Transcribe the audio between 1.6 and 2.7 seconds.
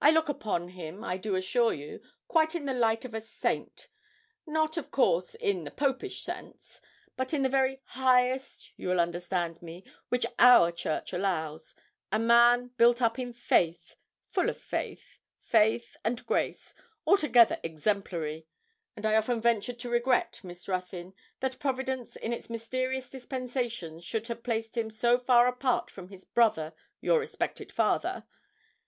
you, quite in